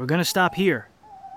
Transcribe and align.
We're 0.00 0.06
gonna 0.06 0.24
stop 0.24 0.54
here, 0.54 0.88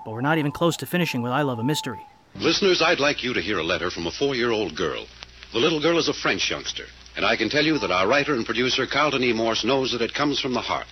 but 0.06 0.12
we're 0.12 0.22
not 0.22 0.38
even 0.38 0.50
close 0.50 0.78
to 0.78 0.86
finishing 0.86 1.20
with 1.20 1.32
I 1.32 1.42
Love 1.42 1.58
a 1.58 1.62
Mystery. 1.62 2.00
Listeners, 2.34 2.80
I'd 2.80 2.98
like 2.98 3.22
you 3.22 3.34
to 3.34 3.42
hear 3.42 3.58
a 3.58 3.62
letter 3.62 3.90
from 3.90 4.06
a 4.06 4.10
four 4.10 4.34
year 4.34 4.52
old 4.52 4.74
girl. 4.74 5.04
The 5.52 5.58
little 5.58 5.82
girl 5.82 5.98
is 5.98 6.08
a 6.08 6.14
French 6.14 6.50
youngster, 6.50 6.86
and 7.14 7.26
I 7.26 7.36
can 7.36 7.50
tell 7.50 7.62
you 7.62 7.78
that 7.78 7.90
our 7.90 8.08
writer 8.08 8.32
and 8.32 8.46
producer, 8.46 8.86
Carlton 8.86 9.22
E. 9.22 9.34
Morse, 9.34 9.64
knows 9.64 9.92
that 9.92 10.00
it 10.00 10.14
comes 10.14 10.40
from 10.40 10.54
the 10.54 10.62
heart. 10.62 10.86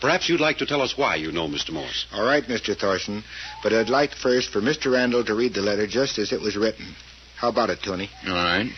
Perhaps 0.00 0.30
you'd 0.30 0.40
like 0.40 0.56
to 0.56 0.66
tell 0.66 0.80
us 0.80 0.96
why 0.96 1.16
you 1.16 1.30
know 1.30 1.46
Mr. 1.46 1.72
Morse. 1.72 2.06
All 2.14 2.24
right, 2.24 2.44
Mr. 2.44 2.74
Thorson, 2.74 3.22
but 3.62 3.74
I'd 3.74 3.90
like 3.90 4.14
first 4.14 4.48
for 4.48 4.62
Mr. 4.62 4.90
Randall 4.90 5.22
to 5.26 5.34
read 5.34 5.52
the 5.52 5.60
letter 5.60 5.86
just 5.86 6.18
as 6.18 6.32
it 6.32 6.40
was 6.40 6.56
written. 6.56 6.94
How 7.36 7.50
about 7.50 7.68
it, 7.68 7.80
Tony? 7.82 8.08
All 8.26 8.32
right. 8.32 8.72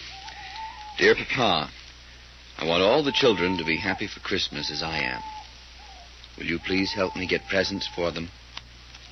Dear 0.98 1.14
Papa, 1.14 1.70
I 2.58 2.64
want 2.64 2.82
all 2.82 3.04
the 3.04 3.12
children 3.12 3.56
to 3.58 3.64
be 3.64 3.76
happy 3.76 4.08
for 4.08 4.18
Christmas 4.18 4.68
as 4.68 4.82
I 4.82 4.98
am. 4.98 5.22
Will 6.38 6.46
you 6.46 6.58
please 6.58 6.92
help 6.92 7.16
me 7.16 7.26
get 7.26 7.48
presents 7.48 7.88
for 7.94 8.10
them? 8.10 8.28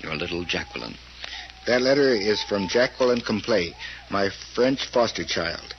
Your 0.01 0.15
little 0.15 0.45
Jacqueline. 0.45 0.97
That 1.67 1.83
letter 1.83 2.15
is 2.15 2.43
from 2.43 2.69
Jacqueline 2.69 3.21
Complay, 3.21 3.75
my 4.11 4.31
French 4.55 4.87
foster 4.87 5.25
child. 5.25 5.75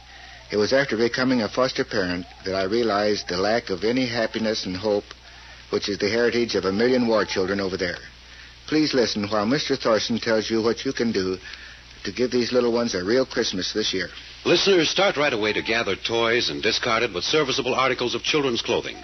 It 0.51 0.57
was 0.57 0.73
after 0.73 0.97
becoming 0.97 1.41
a 1.41 1.49
foster 1.49 1.83
parent 1.83 2.25
that 2.45 2.55
I 2.55 2.63
realized 2.63 3.27
the 3.27 3.37
lack 3.37 3.69
of 3.69 3.83
any 3.83 4.05
happiness 4.05 4.65
and 4.65 4.77
hope 4.77 5.05
which 5.71 5.89
is 5.89 5.97
the 5.97 6.09
heritage 6.09 6.55
of 6.55 6.65
a 6.65 6.71
million 6.71 7.07
war 7.07 7.25
children 7.25 7.59
over 7.59 7.77
there. 7.77 7.97
Please 8.67 8.93
listen 8.93 9.27
while 9.29 9.47
Mr. 9.47 9.77
Thorson 9.77 10.19
tells 10.19 10.49
you 10.49 10.61
what 10.61 10.85
you 10.85 10.93
can 10.93 11.11
do 11.11 11.37
to 12.03 12.11
give 12.11 12.31
these 12.31 12.51
little 12.51 12.71
ones 12.71 12.93
a 12.93 13.03
real 13.03 13.25
Christmas 13.25 13.73
this 13.73 13.93
year. 13.93 14.09
Listeners, 14.45 14.89
start 14.89 15.17
right 15.17 15.33
away 15.33 15.53
to 15.53 15.61
gather 15.61 15.95
toys 15.95 16.49
and 16.49 16.61
discarded 16.61 17.13
but 17.13 17.23
serviceable 17.23 17.73
articles 17.73 18.15
of 18.15 18.23
children's 18.23 18.61
clothing. 18.61 18.97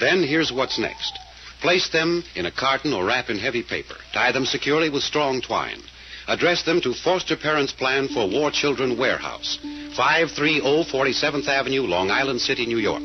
Then 0.00 0.22
here's 0.22 0.52
what's 0.52 0.78
next. 0.78 1.18
Place 1.60 1.88
them 1.88 2.22
in 2.34 2.46
a 2.46 2.52
carton 2.52 2.92
or 2.92 3.04
wrap 3.04 3.30
in 3.30 3.38
heavy 3.38 3.62
paper. 3.62 3.94
Tie 4.12 4.32
them 4.32 4.46
securely 4.46 4.90
with 4.90 5.02
strong 5.02 5.40
twine. 5.40 5.80
Address 6.26 6.62
them 6.62 6.80
to 6.80 6.94
Foster 6.94 7.36
Parents 7.36 7.72
Plan 7.72 8.08
for 8.08 8.28
War 8.28 8.50
Children 8.50 8.98
Warehouse, 8.98 9.58
530 9.96 10.60
47th 10.90 11.48
Avenue, 11.48 11.82
Long 11.82 12.10
Island 12.10 12.40
City, 12.40 12.64
New 12.64 12.78
York. 12.78 13.02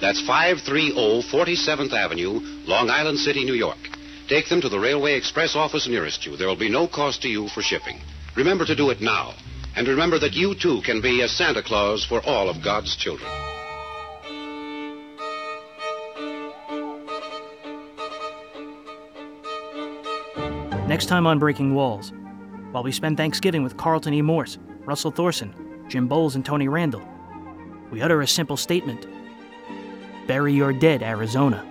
That's 0.00 0.20
530 0.20 1.22
47th 1.30 1.92
Avenue, 1.92 2.40
Long 2.66 2.90
Island 2.90 3.18
City, 3.18 3.44
New 3.44 3.54
York. 3.54 3.78
Take 4.28 4.50
them 4.50 4.60
to 4.60 4.68
the 4.68 4.78
Railway 4.78 5.14
Express 5.14 5.56
office 5.56 5.88
nearest 5.88 6.26
you. 6.26 6.36
There 6.36 6.46
will 6.46 6.56
be 6.56 6.68
no 6.68 6.86
cost 6.86 7.22
to 7.22 7.28
you 7.28 7.48
for 7.48 7.62
shipping. 7.62 7.98
Remember 8.36 8.66
to 8.66 8.76
do 8.76 8.90
it 8.90 9.00
now. 9.00 9.34
And 9.74 9.88
remember 9.88 10.18
that 10.18 10.34
you 10.34 10.54
too 10.54 10.82
can 10.84 11.00
be 11.00 11.22
a 11.22 11.28
Santa 11.28 11.62
Claus 11.62 12.04
for 12.04 12.20
all 12.26 12.50
of 12.50 12.62
God's 12.62 12.96
children. 12.96 13.47
Next 20.88 21.04
time 21.04 21.26
on 21.26 21.38
Breaking 21.38 21.74
Walls, 21.74 22.14
while 22.70 22.82
we 22.82 22.92
spend 22.92 23.18
Thanksgiving 23.18 23.62
with 23.62 23.76
Carlton 23.76 24.14
E. 24.14 24.22
Morse, 24.22 24.56
Russell 24.86 25.10
Thorson, 25.10 25.84
Jim 25.86 26.08
Boles, 26.08 26.34
and 26.34 26.42
Tony 26.42 26.66
Randall, 26.66 27.06
we 27.90 28.00
utter 28.00 28.22
a 28.22 28.26
simple 28.26 28.56
statement 28.56 29.06
Bury 30.26 30.54
your 30.54 30.72
dead, 30.72 31.02
Arizona. 31.02 31.62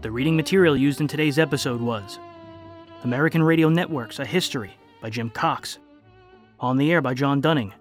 The 0.00 0.10
reading 0.10 0.36
material 0.36 0.74
used 0.74 1.02
in 1.02 1.06
today's 1.06 1.38
episode 1.38 1.82
was 1.82 2.18
American 3.04 3.42
Radio 3.42 3.68
Networks 3.68 4.18
A 4.18 4.24
History 4.24 4.74
by 5.02 5.10
Jim 5.10 5.28
Cox, 5.28 5.78
On 6.60 6.78
the 6.78 6.90
Air 6.90 7.02
by 7.02 7.12
John 7.12 7.42
Dunning, 7.42 7.74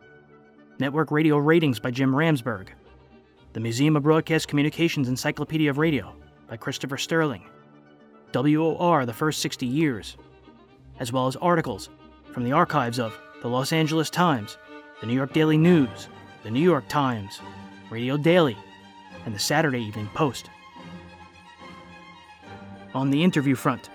Network 0.80 1.12
Radio 1.12 1.38
Ratings 1.38 1.78
by 1.78 1.92
Jim 1.92 2.16
Ramsburg, 2.16 2.70
The 3.52 3.60
Museum 3.60 3.98
of 3.98 4.04
Broadcast 4.04 4.48
Communications 4.48 5.10
Encyclopedia 5.10 5.70
of 5.70 5.78
Radio 5.78 6.16
by 6.48 6.56
Christopher 6.56 6.98
Sterling, 6.98 7.44
WOR 8.34 9.06
The 9.06 9.12
First 9.12 9.42
60 9.42 9.66
Years, 9.66 10.16
as 11.02 11.12
well 11.12 11.28
as 11.28 11.36
articles 11.36 11.90
from 12.32 12.46
the 12.46 12.54
archives 12.54 12.98
of 12.98 13.14
the 13.42 13.50
Los 13.50 13.74
Angeles 13.74 14.10
Times, 14.10 14.58
the 15.02 15.08
New 15.08 15.16
York 15.16 15.34
Daily 15.34 15.58
News, 15.58 16.08
the 16.44 16.50
New 16.50 16.64
York 16.64 16.88
Times, 16.88 17.42
Radio 17.92 18.16
Daily, 18.16 18.58
and 19.26 19.36
the 19.36 19.40
Saturday 19.40 19.84
Evening 19.84 20.10
Post. 20.14 20.50
On 22.94 23.10
the 23.10 23.22
interview 23.22 23.56
front, 23.56 23.90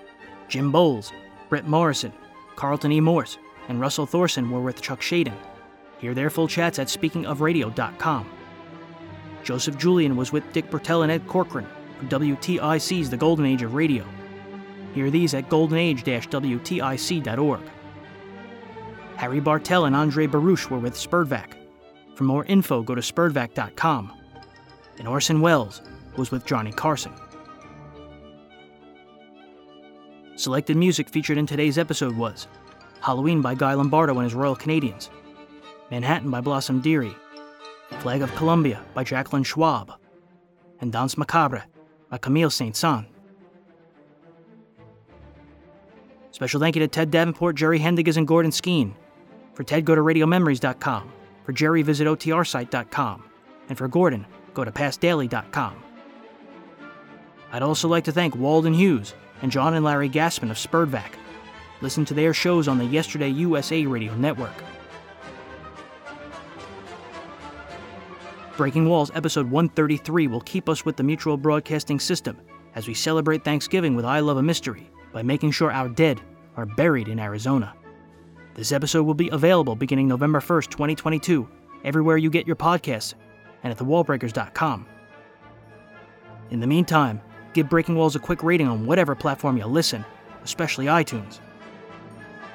Jim 0.48 0.70
Boles, 0.70 1.14
Bret 1.48 1.66
Morrison, 1.66 2.12
Carlton 2.56 2.92
E. 2.92 3.00
Morse, 3.00 3.38
and 3.68 3.80
Russell 3.80 4.04
Thorson 4.04 4.50
were 4.50 4.60
with 4.60 4.82
Chuck 4.82 5.00
Shaden. 5.00 5.32
Hear 5.98 6.14
their 6.14 6.30
full 6.30 6.48
chats 6.48 6.78
at 6.78 6.88
speakingofradio.com. 6.88 8.30
Joseph 9.42 9.78
Julian 9.78 10.16
was 10.16 10.32
with 10.32 10.50
Dick 10.52 10.70
Bertel 10.70 11.02
and 11.02 11.12
Ed 11.12 11.26
Corcoran 11.26 11.66
from 11.98 12.08
WTIC's 12.08 13.10
The 13.10 13.16
Golden 13.16 13.46
Age 13.46 13.62
of 13.62 13.74
Radio. 13.74 14.04
Hear 14.94 15.10
these 15.10 15.34
at 15.34 15.48
goldenage-wtic.org. 15.48 17.60
Harry 19.16 19.40
Bartell 19.40 19.84
and 19.84 19.94
Andre 19.94 20.26
Baruch 20.26 20.70
were 20.70 20.78
with 20.78 20.94
SPERDVAC. 20.94 21.54
For 22.14 22.24
more 22.24 22.44
info, 22.46 22.82
go 22.82 22.94
to 22.94 23.00
sperdvac.com. 23.00 24.12
And 24.98 25.08
Orson 25.08 25.40
Welles 25.40 25.82
was 26.16 26.30
with 26.30 26.46
Johnny 26.46 26.72
Carson. 26.72 27.12
Selected 30.36 30.76
music 30.76 31.08
featured 31.08 31.38
in 31.38 31.46
today's 31.46 31.78
episode 31.78 32.16
was 32.16 32.48
Halloween 33.00 33.40
by 33.40 33.54
Guy 33.54 33.74
Lombardo 33.74 34.14
and 34.14 34.24
his 34.24 34.34
Royal 34.34 34.56
Canadians, 34.56 35.10
Manhattan 35.90 36.30
by 36.30 36.40
Blossom 36.40 36.80
Dearie, 36.80 37.16
Flag 38.00 38.22
of 38.22 38.34
Columbia 38.34 38.82
by 38.94 39.04
Jacqueline 39.04 39.44
Schwab, 39.44 39.92
and 40.80 40.92
Danse 40.92 41.16
Macabre 41.16 41.64
by 42.10 42.18
Camille 42.18 42.50
Saint 42.50 42.74
Saëns. 42.74 43.06
Special 46.30 46.58
thank 46.58 46.74
you 46.74 46.80
to 46.80 46.88
Ted 46.88 47.12
Davenport, 47.12 47.54
Jerry 47.54 47.78
Haendiges, 47.78 48.16
and 48.16 48.26
Gordon 48.26 48.50
Skeen. 48.50 48.94
For 49.52 49.62
Ted, 49.62 49.84
go 49.84 49.94
to 49.94 50.00
radiomemories.com. 50.00 51.12
For 51.44 51.52
Jerry, 51.52 51.82
visit 51.82 52.08
otrsite.com. 52.08 53.22
And 53.68 53.78
for 53.78 53.86
Gordon, 53.86 54.26
go 54.52 54.64
to 54.64 54.72
pastdaily.com. 54.72 55.82
I'd 57.52 57.62
also 57.62 57.86
like 57.86 58.02
to 58.04 58.12
thank 58.12 58.34
Walden 58.34 58.74
Hughes 58.74 59.14
and 59.42 59.52
John 59.52 59.74
and 59.74 59.84
Larry 59.84 60.10
Gassman 60.10 60.50
of 60.50 60.56
SPERDVAC. 60.56 61.12
Listen 61.80 62.04
to 62.06 62.14
their 62.14 62.34
shows 62.34 62.66
on 62.66 62.78
the 62.78 62.84
Yesterday 62.84 63.28
USA 63.28 63.86
Radio 63.86 64.16
Network. 64.16 64.54
Breaking 68.56 68.88
Walls 68.88 69.10
episode 69.16 69.50
133 69.50 70.28
will 70.28 70.40
keep 70.42 70.68
us 70.68 70.84
with 70.84 70.96
the 70.96 71.02
Mutual 71.02 71.36
Broadcasting 71.36 71.98
System 71.98 72.40
as 72.76 72.86
we 72.86 72.94
celebrate 72.94 73.42
Thanksgiving 73.42 73.96
with 73.96 74.04
I 74.04 74.20
Love 74.20 74.36
a 74.36 74.42
Mystery 74.44 74.88
by 75.12 75.24
making 75.24 75.50
sure 75.50 75.72
our 75.72 75.88
dead 75.88 76.20
are 76.56 76.64
buried 76.64 77.08
in 77.08 77.18
Arizona. 77.18 77.74
This 78.54 78.70
episode 78.70 79.02
will 79.02 79.14
be 79.14 79.28
available 79.30 79.74
beginning 79.74 80.06
November 80.06 80.38
1st, 80.38 80.70
2022, 80.70 81.48
everywhere 81.82 82.16
you 82.16 82.30
get 82.30 82.46
your 82.46 82.54
podcasts 82.54 83.14
and 83.64 83.72
at 83.72 83.78
thewallbreakers.com. 83.78 84.86
In 86.50 86.60
the 86.60 86.66
meantime, 86.68 87.20
give 87.54 87.68
Breaking 87.68 87.96
Walls 87.96 88.14
a 88.14 88.20
quick 88.20 88.44
rating 88.44 88.68
on 88.68 88.86
whatever 88.86 89.16
platform 89.16 89.56
you 89.56 89.66
listen, 89.66 90.04
especially 90.44 90.86
iTunes. 90.86 91.40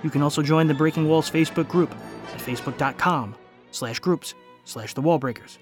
You 0.01 0.09
can 0.09 0.21
also 0.21 0.41
join 0.41 0.67
the 0.67 0.73
Breaking 0.73 1.09
Walls 1.09 1.29
Facebook 1.29 1.67
group 1.67 1.93
at 2.33 2.39
facebook.com 2.39 3.35
slash 3.71 3.99
groups 3.99 4.33
slash 4.63 4.93
the 4.93 5.01
wallbreakers. 5.01 5.57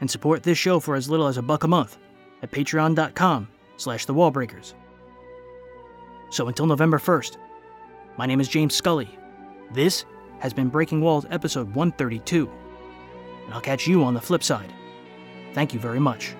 And 0.00 0.10
support 0.10 0.42
this 0.42 0.58
show 0.58 0.80
for 0.80 0.94
as 0.94 1.10
little 1.10 1.26
as 1.26 1.36
a 1.36 1.42
buck 1.42 1.64
a 1.64 1.68
month 1.68 1.98
at 2.42 2.50
patreon.com 2.50 3.48
slash 3.76 4.06
the 4.06 4.14
wallbreakers. 4.14 4.74
So 6.30 6.48
until 6.48 6.66
November 6.66 6.98
1st, 6.98 7.36
my 8.16 8.26
name 8.26 8.40
is 8.40 8.48
James 8.48 8.74
Scully. 8.74 9.18
This 9.72 10.04
has 10.40 10.52
been 10.52 10.68
Breaking 10.68 11.00
Walls 11.00 11.26
episode 11.30 11.74
132. 11.74 12.50
And 13.44 13.54
I'll 13.54 13.60
catch 13.60 13.86
you 13.86 14.04
on 14.04 14.14
the 14.14 14.20
flip 14.20 14.42
side. 14.42 14.72
Thank 15.54 15.74
you 15.74 15.80
very 15.80 16.00
much. 16.00 16.34